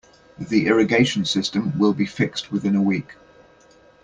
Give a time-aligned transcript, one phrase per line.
[0.39, 3.13] The irrigation system will be fixed within a week.